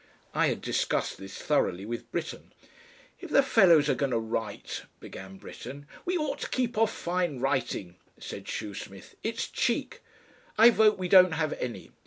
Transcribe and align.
I 0.33 0.47
had 0.47 0.61
discussed 0.61 1.19
this 1.19 1.37
thoroughly 1.37 1.85
with 1.85 2.11
Britten. 2.11 2.53
"If 3.19 3.29
the 3.29 3.43
fellows 3.43 3.87
are 3.87 3.93
going 3.93 4.13
to 4.13 4.17
write" 4.17 4.81
began 4.99 5.37
Britten. 5.37 5.85
"We 6.05 6.17
ought 6.17 6.39
to 6.39 6.49
keep 6.49 6.75
off 6.75 6.91
fine 6.91 7.37
writing," 7.39 7.97
said 8.19 8.45
Shoesmith. 8.45 9.13
"It's 9.21 9.47
cheek. 9.47 10.01
I 10.57 10.71
vote 10.71 10.97
we 10.97 11.07
don't 11.07 11.33
have 11.33 11.53
any." 11.53 11.91